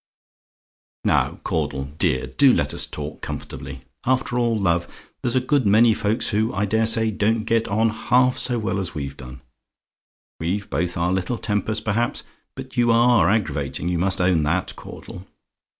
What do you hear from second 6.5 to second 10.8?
I daresay, don't get on half so well as we've done. We've